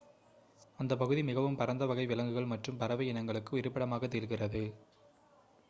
[0.79, 4.63] அந்த பகுதி மிகவும் பரந்த வகை விலங்குகள் மற்றும் பறவை இனங்களுக்கு இருப்பிடமாக திகழ்கிறது